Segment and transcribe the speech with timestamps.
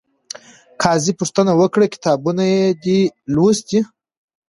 [0.81, 2.99] قاضي پوښتنه وکړه، کتابونه یې دې
[3.33, 3.79] لوستي؟